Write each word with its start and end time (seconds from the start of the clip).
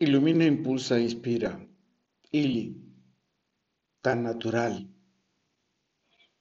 Ilumina, 0.00 0.46
impulsa, 0.46 0.98
inspira. 0.98 1.60
Ili, 2.32 2.74
tan 4.00 4.22
natural. 4.22 4.88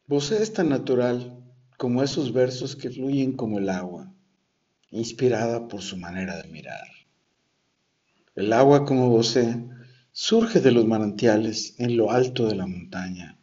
Vos 0.08 0.32
es 0.32 0.54
tan 0.54 0.70
natural 0.70 1.44
como 1.78 2.02
esos 2.02 2.32
versos 2.32 2.78
que 2.78 2.90
fluyen 2.90 3.34
como 3.34 3.60
el 3.60 3.68
agua, 3.68 4.14
inspirada 4.92 5.68
por 5.68 5.82
su 5.82 5.98
manera 5.98 6.42
de 6.42 6.48
mirar. 6.48 6.88
El 8.34 8.54
agua 8.54 8.86
como 8.86 9.10
vosé 9.10 9.62
surge 10.14 10.62
de 10.62 10.72
los 10.72 10.86
manantiales 10.86 11.76
en 11.80 11.98
lo 11.98 12.12
alto 12.12 12.48
de 12.48 12.56
la 12.56 12.66
montaña, 12.66 13.38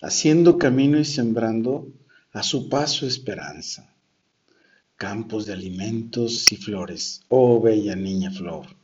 haciendo 0.00 0.58
camino 0.58 0.96
y 0.96 1.04
sembrando 1.04 1.88
a 2.30 2.44
su 2.44 2.68
paso 2.68 3.04
esperanza. 3.04 3.92
Campos 4.94 5.46
de 5.46 5.54
alimentos 5.54 6.52
y 6.52 6.56
flores, 6.56 7.22
oh 7.28 7.60
bella 7.60 7.96
niña 7.96 8.30
flor 8.30 8.79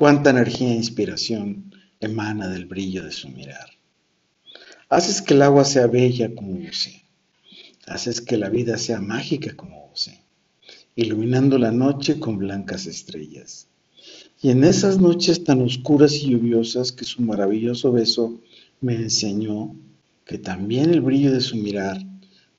Cuánta 0.00 0.30
energía 0.30 0.70
e 0.72 0.76
inspiración 0.76 1.74
emana 2.00 2.48
del 2.48 2.64
brillo 2.64 3.04
de 3.04 3.12
su 3.12 3.28
mirar. 3.28 3.68
Haces 4.88 5.20
que 5.20 5.34
el 5.34 5.42
agua 5.42 5.66
sea 5.66 5.88
bella 5.88 6.34
como 6.34 6.54
vos. 6.54 6.88
Haces 7.86 8.22
que 8.22 8.38
la 8.38 8.48
vida 8.48 8.78
sea 8.78 9.02
mágica 9.02 9.54
como 9.54 9.88
vos. 9.88 10.10
Iluminando 10.96 11.58
la 11.58 11.70
noche 11.70 12.18
con 12.18 12.38
blancas 12.38 12.86
estrellas. 12.86 13.68
Y 14.40 14.48
en 14.48 14.64
esas 14.64 14.98
noches 14.98 15.44
tan 15.44 15.60
oscuras 15.60 16.14
y 16.14 16.30
lluviosas 16.30 16.92
que 16.92 17.04
su 17.04 17.20
maravilloso 17.20 17.92
beso 17.92 18.40
me 18.80 18.94
enseñó 18.94 19.76
que 20.24 20.38
también 20.38 20.94
el 20.94 21.02
brillo 21.02 21.30
de 21.30 21.42
su 21.42 21.56
mirar 21.56 21.98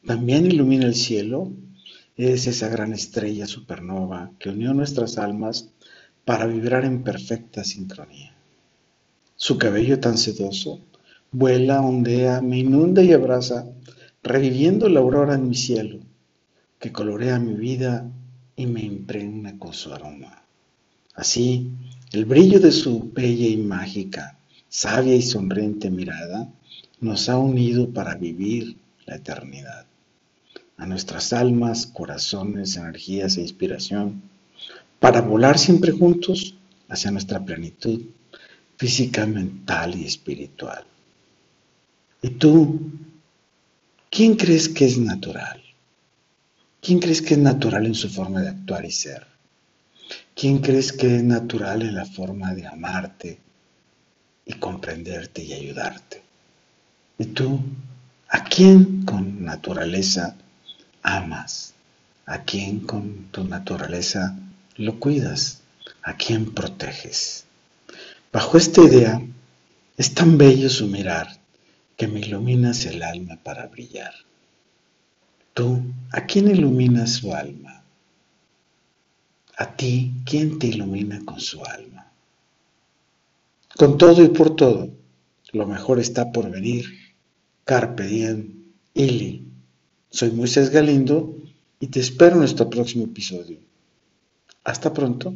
también 0.06 0.46
ilumina 0.46 0.86
el 0.86 0.94
cielo, 0.94 1.52
es 2.18 2.46
esa 2.46 2.68
gran 2.68 2.94
estrella 2.94 3.48
supernova 3.48 4.32
que 4.38 4.50
unió 4.50 4.76
nuestras 4.76 5.18
almas 5.18 5.72
para 6.32 6.46
vibrar 6.46 6.86
en 6.86 7.04
perfecta 7.04 7.62
sincronía. 7.62 8.34
Su 9.36 9.58
cabello 9.58 10.00
tan 10.00 10.18
sedoso 10.18 10.80
vuela, 11.30 11.82
ondea, 11.82 12.40
me 12.40 12.60
inunda 12.60 13.04
y 13.04 13.12
abraza, 13.12 13.66
reviviendo 14.24 14.88
la 14.88 15.02
aurora 15.02 15.36
en 15.36 15.50
mi 15.50 15.56
cielo, 15.56 16.00
que 16.80 16.94
colorea 16.94 17.38
mi 17.38 17.56
vida 17.56 18.10
y 18.56 18.66
me 18.66 18.82
impregna 18.82 19.60
con 19.60 19.74
su 19.74 19.94
aroma. 19.94 20.42
Así, 21.16 21.70
el 22.14 22.24
brillo 22.24 22.62
de 22.62 22.72
su 22.72 23.12
bella 23.12 23.48
y 23.48 23.58
mágica, 23.58 24.38
sabia 24.70 25.14
y 25.14 25.22
sonriente 25.22 25.90
mirada 25.90 26.48
nos 27.02 27.28
ha 27.28 27.38
unido 27.38 27.90
para 27.90 28.16
vivir 28.16 28.78
la 29.06 29.18
eternidad. 29.18 29.86
A 30.78 30.86
nuestras 30.86 31.34
almas, 31.34 31.88
corazones, 31.88 32.78
energías 32.78 33.36
e 33.36 33.42
inspiración 33.42 34.31
para 35.02 35.22
volar 35.22 35.58
siempre 35.58 35.92
juntos 35.92 36.54
hacia 36.88 37.10
nuestra 37.10 37.44
plenitud 37.44 38.04
física, 38.78 39.26
mental 39.26 39.96
y 39.96 40.06
espiritual. 40.06 40.86
¿Y 42.22 42.30
tú? 42.30 42.80
¿Quién 44.12 44.36
crees 44.36 44.70
que 44.70 44.86
es 44.86 45.00
natural? 45.00 45.60
¿Quién 46.80 47.00
crees 47.00 47.24
que 47.24 47.34
es 47.34 47.40
natural 47.40 47.88
en 47.88 47.96
su 47.96 48.10
forma 48.10 48.42
de 48.42 48.50
actuar 48.50 48.86
y 48.86 48.92
ser? 48.92 49.26
¿Quién 50.36 50.60
crees 50.60 50.94
que 50.94 51.16
es 51.16 51.24
natural 51.24 51.82
en 51.82 51.96
la 51.96 52.06
forma 52.06 52.54
de 52.54 52.68
amarte 52.68 53.40
y 54.46 54.54
comprenderte 54.54 55.44
y 55.44 55.54
ayudarte? 55.54 56.22
¿Y 57.18 57.26
tú? 57.26 57.60
¿A 58.30 58.44
quién 58.44 59.04
con 59.04 59.44
naturaleza 59.44 60.36
amas? 61.02 61.74
¿A 62.28 62.44
quién 62.44 62.82
con 62.82 63.30
tu 63.32 63.44
naturaleza 63.46 64.38
lo 64.78 65.00
cuidas, 65.00 65.62
a 66.04 66.16
quién 66.18 66.54
proteges. 66.54 67.46
Bajo 68.32 68.58
esta 68.58 68.82
idea, 68.82 69.22
es 69.98 70.14
tan 70.14 70.38
bello 70.38 70.70
su 70.70 70.88
mirar 70.88 71.28
que 71.98 72.08
me 72.08 72.20
iluminas 72.20 72.86
el 72.86 73.04
alma 73.04 73.38
para 73.44 73.68
brillar. 73.68 74.14
Tú, 75.54 75.84
¿a 76.12 76.26
quién 76.26 76.50
iluminas 76.50 77.12
su 77.12 77.34
alma? 77.34 77.84
A 79.58 79.76
ti, 79.76 80.14
¿quién 80.26 80.58
te 80.58 80.68
ilumina 80.68 81.22
con 81.26 81.40
su 81.40 81.64
alma? 81.64 82.12
Con 83.76 83.98
todo 83.98 84.24
y 84.24 84.30
por 84.30 84.56
todo, 84.56 84.90
lo 85.52 85.68
mejor 85.68 86.00
está 86.00 86.32
por 86.32 86.50
venir. 86.50 86.86
Carpe 87.66 88.08
diem, 88.08 88.54
Ili. 88.94 89.46
Soy 90.10 90.32
Moisés 90.32 90.72
Galindo 90.72 91.38
y 91.80 91.88
te 91.88 92.00
espero 92.00 92.34
en 92.34 92.40
nuestro 92.40 92.70
próximo 92.70 93.06
episodio. 93.06 93.60
Hasta 94.64 94.90
pronto. 94.92 95.30